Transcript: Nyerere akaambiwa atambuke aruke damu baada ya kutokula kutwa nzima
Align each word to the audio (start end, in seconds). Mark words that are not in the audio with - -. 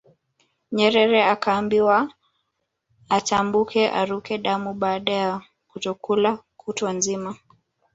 Nyerere 0.75 1.19
akaambiwa 1.33 1.97
atambuke 3.17 3.81
aruke 3.91 4.37
damu 4.37 4.73
baada 4.81 5.11
ya 5.23 5.33
kutokula 5.69 6.31
kutwa 6.61 6.89
nzima 6.97 7.31